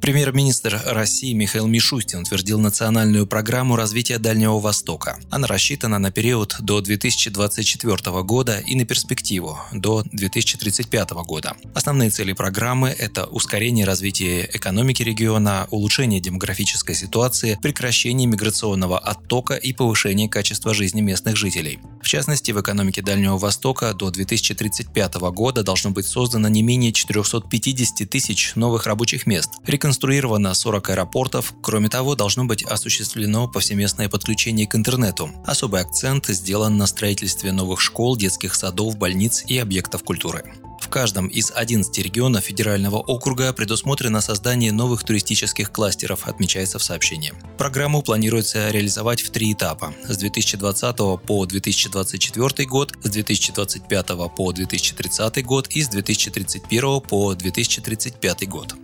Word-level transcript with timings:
Премьер-министр 0.00 0.80
России 0.86 1.32
Михаил 1.32 1.66
Мишустин 1.66 2.20
утвердил 2.20 2.60
национальную 2.60 3.26
программу 3.26 3.76
развития 3.76 4.18
Дальнего 4.18 4.60
Востока. 4.60 5.18
Она 5.30 5.46
рассчитана 5.46 5.98
на 5.98 6.10
период 6.10 6.56
до 6.60 6.80
2024 6.80 8.22
года 8.22 8.58
и 8.58 8.76
на 8.76 8.84
перспективу 8.84 9.58
до 9.72 10.02
2035 10.12 11.10
года. 11.26 11.56
Основные 11.74 12.10
цели 12.10 12.34
программы– 12.34 12.88
это 12.98 13.24
ускорение 13.24 13.86
развития 13.86 14.48
экономики 14.52 15.02
региона, 15.02 15.66
улучшение 15.70 16.20
демографической 16.20 16.94
ситуации, 16.94 17.58
прекращение 17.60 18.28
миграционного 18.28 18.98
оттока 18.98 19.54
и 19.54 19.72
повышение 19.72 20.28
качества 20.28 20.74
жизни 20.74 21.00
местных 21.00 21.36
жителей. 21.36 21.78
В 22.02 22.08
частности, 22.08 22.52
в 22.52 22.60
экономике 22.60 23.02
Дальнего 23.02 23.38
Востока 23.38 23.92
до 23.94 24.10
2035 24.10 25.14
года 25.32 25.62
должно 25.62 25.90
быть 25.90 26.06
создано 26.06 26.48
не 26.48 26.62
менее 26.62 26.92
450 26.92 28.08
тысяч 28.08 28.52
новых 28.54 28.86
рабочих 28.86 29.26
мест, 29.26 29.50
реконструировано 29.86 30.52
40 30.52 30.90
аэропортов. 30.90 31.54
Кроме 31.62 31.88
того, 31.88 32.16
должно 32.16 32.44
быть 32.44 32.64
осуществлено 32.64 33.46
повсеместное 33.46 34.08
подключение 34.08 34.66
к 34.66 34.74
интернету. 34.74 35.30
Особый 35.46 35.80
акцент 35.80 36.26
сделан 36.26 36.76
на 36.76 36.86
строительстве 36.88 37.52
новых 37.52 37.80
школ, 37.80 38.16
детских 38.16 38.56
садов, 38.56 38.98
больниц 38.98 39.44
и 39.46 39.58
объектов 39.58 40.02
культуры. 40.02 40.54
В 40.80 40.88
каждом 40.88 41.28
из 41.28 41.52
11 41.54 41.96
регионов 41.98 42.44
федерального 42.44 42.96
округа 42.96 43.52
предусмотрено 43.52 44.20
создание 44.20 44.72
новых 44.72 45.04
туристических 45.04 45.70
кластеров, 45.70 46.26
отмечается 46.26 46.78
в 46.78 46.82
сообщении. 46.82 47.32
Программу 47.56 48.02
планируется 48.02 48.70
реализовать 48.70 49.20
в 49.20 49.30
три 49.30 49.52
этапа– 49.52 49.94
с 50.08 50.16
2020 50.16 50.96
по 51.26 51.46
2024 51.46 52.68
год, 52.68 52.92
с 53.02 53.08
2025 53.08 54.06
по 54.36 54.52
2030 54.52 55.44
год 55.44 55.68
и 55.68 55.82
с 55.82 55.88
2031 55.88 57.00
по 57.00 57.34
2035 57.34 58.48
год. 58.48 58.74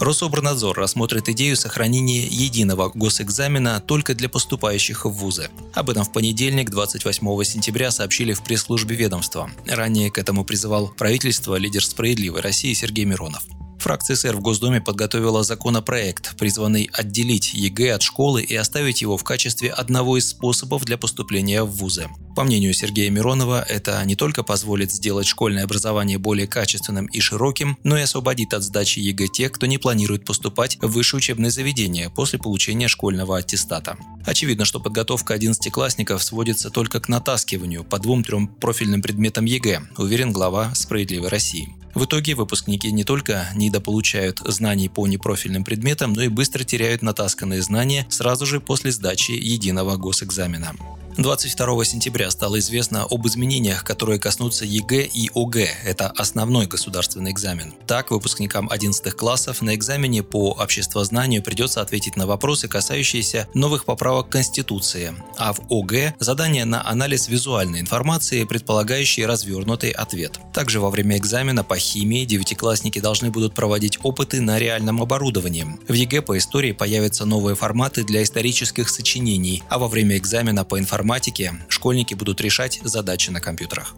Рособорнадзор 0.00 0.78
рассмотрит 0.78 1.28
идею 1.28 1.56
сохранения 1.56 2.26
единого 2.26 2.90
госэкзамена 2.94 3.80
только 3.80 4.14
для 4.14 4.30
поступающих 4.30 5.04
в 5.04 5.10
вузы. 5.10 5.50
Об 5.74 5.90
этом 5.90 6.04
в 6.04 6.12
понедельник, 6.12 6.70
28 6.70 7.44
сентября, 7.44 7.90
сообщили 7.90 8.32
в 8.32 8.42
пресс-службе 8.42 8.96
ведомства. 8.96 9.50
Ранее 9.66 10.10
к 10.10 10.16
этому 10.16 10.44
призывал 10.44 10.88
правительство 10.88 11.56
лидер 11.56 11.84
«Справедливой 11.84 12.40
России» 12.40 12.72
Сергей 12.72 13.04
Миронов. 13.04 13.44
Фракция 13.80 14.14
СР 14.14 14.36
в 14.36 14.40
Госдуме 14.40 14.82
подготовила 14.82 15.42
законопроект, 15.42 16.36
призванный 16.36 16.90
отделить 16.92 17.54
ЕГЭ 17.54 17.94
от 17.94 18.02
школы 18.02 18.42
и 18.42 18.54
оставить 18.54 19.00
его 19.00 19.16
в 19.16 19.24
качестве 19.24 19.70
одного 19.70 20.18
из 20.18 20.28
способов 20.28 20.84
для 20.84 20.98
поступления 20.98 21.62
в 21.62 21.70
вузы. 21.70 22.08
По 22.36 22.44
мнению 22.44 22.74
Сергея 22.74 23.10
Миронова, 23.10 23.62
это 23.62 24.04
не 24.04 24.16
только 24.16 24.42
позволит 24.42 24.92
сделать 24.92 25.26
школьное 25.26 25.64
образование 25.64 26.18
более 26.18 26.46
качественным 26.46 27.06
и 27.06 27.20
широким, 27.20 27.78
но 27.82 27.96
и 27.96 28.02
освободит 28.02 28.52
от 28.52 28.62
сдачи 28.62 28.98
ЕГЭ 28.98 29.28
тех, 29.28 29.52
кто 29.52 29.64
не 29.64 29.78
планирует 29.78 30.26
поступать 30.26 30.76
в 30.82 30.88
высшее 30.88 31.18
учебное 31.18 31.50
заведение 31.50 32.10
после 32.10 32.38
получения 32.38 32.86
школьного 32.86 33.38
аттестата. 33.38 33.96
Очевидно, 34.26 34.66
что 34.66 34.80
подготовка 34.80 35.34
11-классников 35.34 36.22
сводится 36.22 36.68
только 36.68 37.00
к 37.00 37.08
натаскиванию 37.08 37.84
по 37.84 37.98
двум-трем 37.98 38.46
профильным 38.46 39.00
предметам 39.00 39.46
ЕГЭ, 39.46 39.80
уверен 39.96 40.32
глава 40.32 40.74
«Справедливой 40.74 41.30
России». 41.30 41.79
В 41.94 42.04
итоге 42.04 42.34
выпускники 42.34 42.92
не 42.92 43.04
только 43.04 43.48
недополучают 43.54 44.40
знаний 44.44 44.88
по 44.88 45.06
непрофильным 45.06 45.64
предметам, 45.64 46.12
но 46.12 46.22
и 46.22 46.28
быстро 46.28 46.64
теряют 46.64 47.02
натасканные 47.02 47.62
знания 47.62 48.06
сразу 48.08 48.46
же 48.46 48.60
после 48.60 48.92
сдачи 48.92 49.32
единого 49.32 49.96
госэкзамена. 49.96 50.74
22 51.22 51.84
сентября 51.84 52.30
стало 52.30 52.58
известно 52.60 53.04
об 53.04 53.26
изменениях, 53.26 53.84
которые 53.84 54.18
коснутся 54.18 54.64
ЕГЭ 54.64 55.02
и 55.02 55.30
ОГЭ. 55.34 55.68
Это 55.84 56.08
основной 56.16 56.66
государственный 56.66 57.30
экзамен. 57.30 57.74
Так, 57.86 58.10
выпускникам 58.10 58.70
11 58.70 59.12
классов 59.12 59.60
на 59.60 59.74
экзамене 59.74 60.22
по 60.22 60.52
обществознанию 60.52 61.42
придется 61.42 61.82
ответить 61.82 62.16
на 62.16 62.26
вопросы, 62.26 62.68
касающиеся 62.68 63.48
новых 63.52 63.84
поправок 63.84 64.30
Конституции, 64.30 65.14
а 65.36 65.52
в 65.52 65.60
ОГЭ– 65.70 66.14
задание 66.18 66.64
на 66.64 66.88
анализ 66.88 67.28
визуальной 67.28 67.80
информации, 67.80 68.44
предполагающий 68.44 69.26
развернутый 69.26 69.90
ответ. 69.90 70.40
Также 70.54 70.80
во 70.80 70.88
время 70.88 71.18
экзамена 71.18 71.64
по 71.64 71.76
химии 71.76 72.24
девятиклассники 72.24 72.98
должны 72.98 73.30
будут 73.30 73.52
проводить 73.52 73.98
опыты 74.02 74.40
на 74.40 74.58
реальном 74.58 75.02
оборудовании. 75.02 75.66
В 75.86 75.92
ЕГЭ 75.92 76.22
по 76.22 76.38
истории 76.38 76.72
появятся 76.72 77.26
новые 77.26 77.56
форматы 77.56 78.04
для 78.04 78.22
исторических 78.22 78.88
сочинений, 78.88 79.62
а 79.68 79.78
во 79.78 79.88
время 79.88 80.16
экзамена 80.16 80.64
по 80.64 80.78
информации 80.78 81.09
информатике 81.10 81.54
школьники 81.68 82.14
будут 82.14 82.40
решать 82.40 82.78
задачи 82.84 83.30
на 83.30 83.40
компьютерах. 83.40 83.96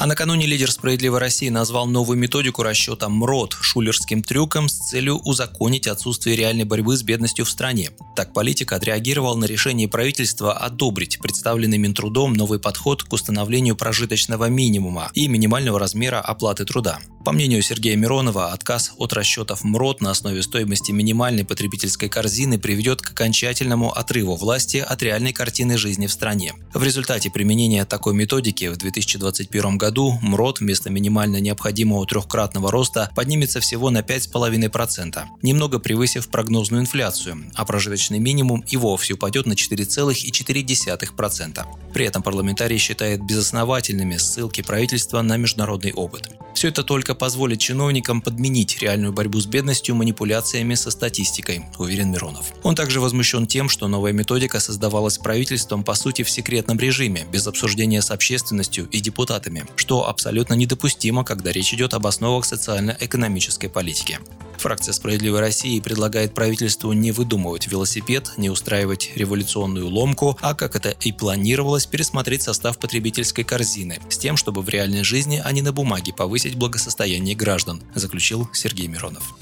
А 0.00 0.06
накануне 0.06 0.46
лидер 0.46 0.70
«Справедливой 0.70 1.18
России» 1.18 1.48
назвал 1.48 1.86
новую 1.86 2.16
методику 2.16 2.62
расчета 2.62 3.08
МРОТ 3.08 3.56
шулерским 3.60 4.22
трюком 4.22 4.68
с 4.68 4.74
целью 4.90 5.16
узаконить 5.16 5.88
отсутствие 5.88 6.36
реальной 6.36 6.62
борьбы 6.62 6.96
с 6.96 7.02
бедностью 7.02 7.44
в 7.44 7.50
стране. 7.50 7.90
Так 8.14 8.32
политик 8.32 8.70
отреагировал 8.72 9.36
на 9.36 9.46
решение 9.46 9.88
правительства 9.88 10.52
одобрить 10.52 11.18
представленный 11.18 11.78
Минтрудом 11.78 12.34
новый 12.34 12.60
подход 12.60 13.02
к 13.02 13.12
установлению 13.12 13.74
прожиточного 13.74 14.44
минимума 14.44 15.10
и 15.14 15.26
минимального 15.26 15.80
размера 15.80 16.20
оплаты 16.20 16.64
труда. 16.64 17.00
По 17.24 17.32
мнению 17.32 17.60
Сергея 17.62 17.94
Миронова, 17.94 18.52
отказ 18.52 18.92
от 18.96 19.12
расчетов 19.12 19.62
МРОТ 19.62 20.00
на 20.00 20.12
основе 20.12 20.42
стоимости 20.42 20.92
минимальной 20.92 21.44
потребительской 21.44 22.08
корзины 22.08 22.58
приведет 22.58 23.02
к 23.02 23.10
окончательному 23.10 23.92
отрыву 23.92 24.36
власти 24.36 24.78
от 24.78 25.02
реальной 25.02 25.34
картины 25.34 25.76
жизни 25.76 26.06
в 26.06 26.12
стране. 26.12 26.54
В 26.72 26.82
результате 26.82 27.30
применения 27.30 27.84
такой 27.84 28.14
методики 28.14 28.68
в 28.68 28.78
2021 28.78 29.76
году 29.88 30.18
МРОД 30.20 30.60
вместо 30.60 30.90
минимально 30.90 31.40
необходимого 31.40 32.06
трехкратного 32.06 32.70
роста 32.70 33.10
поднимется 33.14 33.60
всего 33.60 33.88
на 33.88 34.00
5,5%, 34.00 35.24
немного 35.40 35.78
превысив 35.78 36.28
прогнозную 36.28 36.82
инфляцию, 36.82 37.50
а 37.54 37.64
прожиточный 37.64 38.18
минимум 38.18 38.62
и 38.68 38.76
вовсе 38.76 39.14
упадет 39.14 39.46
на 39.46 39.54
4,4%. 39.54 41.66
При 41.94 42.04
этом 42.04 42.22
парламентарий 42.22 42.76
считает 42.76 43.24
безосновательными 43.24 44.18
ссылки 44.18 44.60
правительства 44.60 45.22
на 45.22 45.38
международный 45.38 45.94
опыт. 45.94 46.28
Все 46.58 46.70
это 46.70 46.82
только 46.82 47.14
позволит 47.14 47.60
чиновникам 47.60 48.20
подменить 48.20 48.80
реальную 48.80 49.12
борьбу 49.12 49.38
с 49.38 49.46
бедностью 49.46 49.94
манипуляциями 49.94 50.74
со 50.74 50.90
статистикой, 50.90 51.64
уверен 51.78 52.10
Миронов. 52.10 52.46
Он 52.64 52.74
также 52.74 52.98
возмущен 53.00 53.46
тем, 53.46 53.68
что 53.68 53.86
новая 53.86 54.12
методика 54.12 54.58
создавалась 54.58 55.18
правительством 55.18 55.84
по 55.84 55.94
сути 55.94 56.24
в 56.24 56.30
секретном 56.30 56.76
режиме, 56.76 57.28
без 57.30 57.46
обсуждения 57.46 58.02
с 58.02 58.10
общественностью 58.10 58.88
и 58.90 58.98
депутатами, 58.98 59.66
что 59.76 60.08
абсолютно 60.08 60.54
недопустимо, 60.54 61.22
когда 61.22 61.52
речь 61.52 61.72
идет 61.72 61.94
об 61.94 62.08
основах 62.08 62.44
социально-экономической 62.44 63.68
политики. 63.68 64.18
Фракция 64.58 64.92
«Справедливой 64.92 65.40
России» 65.40 65.80
предлагает 65.80 66.34
правительству 66.34 66.92
не 66.92 67.12
выдумывать 67.12 67.68
велосипед, 67.68 68.32
не 68.36 68.50
устраивать 68.50 69.12
революционную 69.14 69.88
ломку, 69.88 70.36
а, 70.40 70.54
как 70.54 70.74
это 70.74 70.90
и 70.90 71.12
планировалось, 71.12 71.86
пересмотреть 71.86 72.42
состав 72.42 72.78
потребительской 72.78 73.44
корзины, 73.44 74.00
с 74.08 74.18
тем, 74.18 74.36
чтобы 74.36 74.62
в 74.62 74.68
реальной 74.68 75.04
жизни, 75.04 75.40
а 75.44 75.52
не 75.52 75.62
на 75.62 75.72
бумаге 75.72 76.12
повысить 76.12 76.56
благосостояние 76.56 77.36
граждан, 77.36 77.82
заключил 77.94 78.48
Сергей 78.52 78.88
Миронов. 78.88 79.34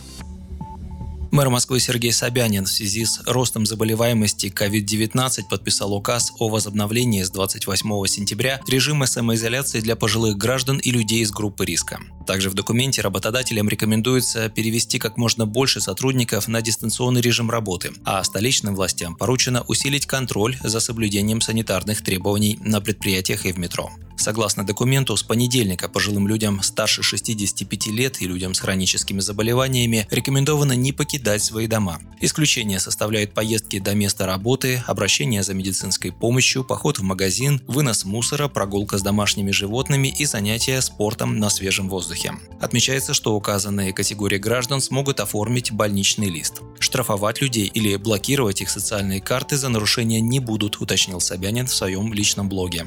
Мэр 1.36 1.50
Москвы 1.50 1.80
Сергей 1.80 2.12
Собянин 2.12 2.64
в 2.64 2.70
связи 2.70 3.04
с 3.04 3.20
ростом 3.26 3.66
заболеваемости 3.66 4.46
COVID-19 4.46 5.42
подписал 5.50 5.92
указ 5.92 6.32
о 6.38 6.48
возобновлении 6.48 7.22
с 7.22 7.28
28 7.28 8.06
сентября 8.06 8.58
режима 8.66 9.04
самоизоляции 9.04 9.80
для 9.80 9.96
пожилых 9.96 10.38
граждан 10.38 10.78
и 10.78 10.90
людей 10.90 11.20
из 11.20 11.30
группы 11.30 11.66
риска. 11.66 12.00
Также 12.26 12.48
в 12.48 12.54
документе 12.54 13.02
работодателям 13.02 13.68
рекомендуется 13.68 14.48
перевести 14.48 14.98
как 14.98 15.18
можно 15.18 15.44
больше 15.44 15.82
сотрудников 15.82 16.48
на 16.48 16.62
дистанционный 16.62 17.20
режим 17.20 17.50
работы, 17.50 17.92
а 18.06 18.24
столичным 18.24 18.74
властям 18.74 19.14
поручено 19.14 19.60
усилить 19.68 20.06
контроль 20.06 20.56
за 20.64 20.80
соблюдением 20.80 21.42
санитарных 21.42 22.02
требований 22.02 22.58
на 22.62 22.80
предприятиях 22.80 23.44
и 23.44 23.52
в 23.52 23.58
метро. 23.58 23.90
Согласно 24.26 24.66
документу, 24.66 25.16
с 25.16 25.22
понедельника 25.22 25.88
пожилым 25.88 26.26
людям 26.26 26.60
старше 26.60 27.04
65 27.04 27.86
лет 27.86 28.20
и 28.20 28.26
людям 28.26 28.54
с 28.54 28.58
хроническими 28.58 29.20
заболеваниями 29.20 30.08
рекомендовано 30.10 30.72
не 30.72 30.90
покидать 30.90 31.44
свои 31.44 31.68
дома. 31.68 32.00
Исключение 32.20 32.80
составляют 32.80 33.34
поездки 33.34 33.78
до 33.78 33.94
места 33.94 34.26
работы, 34.26 34.82
обращение 34.88 35.44
за 35.44 35.54
медицинской 35.54 36.10
помощью, 36.10 36.64
поход 36.64 36.98
в 36.98 37.04
магазин, 37.04 37.62
вынос 37.68 38.04
мусора, 38.04 38.48
прогулка 38.48 38.98
с 38.98 39.02
домашними 39.02 39.52
животными 39.52 40.08
и 40.08 40.24
занятия 40.24 40.80
спортом 40.80 41.38
на 41.38 41.48
свежем 41.48 41.88
воздухе. 41.88 42.32
Отмечается, 42.60 43.14
что 43.14 43.36
указанные 43.36 43.92
категории 43.92 44.38
граждан 44.38 44.80
смогут 44.80 45.20
оформить 45.20 45.70
больничный 45.70 46.30
лист. 46.30 46.62
Штрафовать 46.80 47.40
людей 47.40 47.70
или 47.72 47.94
блокировать 47.94 48.60
их 48.60 48.70
социальные 48.70 49.20
карты 49.20 49.56
за 49.56 49.68
нарушение 49.68 50.20
не 50.20 50.40
будут, 50.40 50.80
уточнил 50.80 51.20
Собянин 51.20 51.68
в 51.68 51.72
своем 51.72 52.12
личном 52.12 52.48
блоге. 52.48 52.86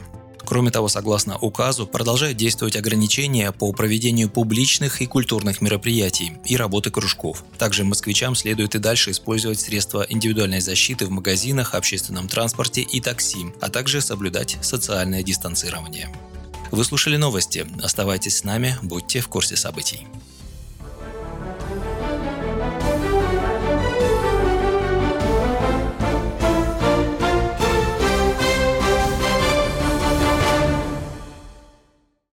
Кроме 0.50 0.72
того, 0.72 0.88
согласно 0.88 1.38
указу, 1.38 1.86
продолжают 1.86 2.36
действовать 2.36 2.76
ограничения 2.76 3.52
по 3.52 3.72
проведению 3.72 4.32
публичных 4.32 5.00
и 5.00 5.06
культурных 5.06 5.62
мероприятий 5.62 6.34
и 6.44 6.58
работы 6.58 6.90
кружков. 6.90 7.44
Также 7.60 7.84
москвичам 7.84 8.34
следует 8.34 8.74
и 8.74 8.80
дальше 8.80 9.12
использовать 9.12 9.60
средства 9.60 10.04
индивидуальной 10.10 10.60
защиты 10.60 11.06
в 11.06 11.12
магазинах, 11.12 11.76
общественном 11.76 12.28
транспорте 12.28 12.82
и 12.82 13.00
такси, 13.00 13.46
а 13.62 13.70
также 13.70 14.02
соблюдать 14.02 14.58
социальное 14.64 15.22
дистанцирование. 15.22 16.10
Вы 16.72 16.84
слушали 16.84 17.18
новости. 17.18 17.68
Оставайтесь 17.84 18.38
с 18.38 18.44
нами, 18.44 18.76
будьте 18.82 19.20
в 19.22 19.28
курсе 19.28 19.56
событий. 19.56 20.08